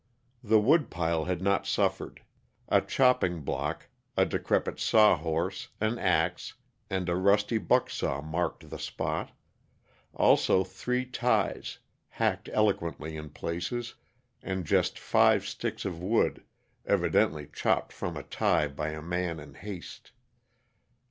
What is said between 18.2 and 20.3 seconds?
tie by a man in haste.